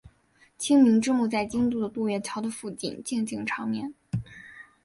[0.57, 3.93] 晴明之墓在京都的渡月桥的附近静静长眠。